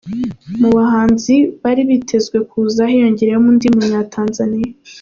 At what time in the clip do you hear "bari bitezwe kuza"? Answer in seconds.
1.61-2.81